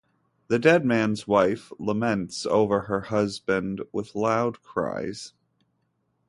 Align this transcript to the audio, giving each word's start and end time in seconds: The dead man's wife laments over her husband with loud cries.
The 0.47 0.57
dead 0.57 0.83
man's 0.83 1.27
wife 1.27 1.71
laments 1.77 2.47
over 2.47 2.81
her 2.89 3.01
husband 3.01 3.83
with 3.91 4.15
loud 4.15 4.63
cries. 4.63 5.33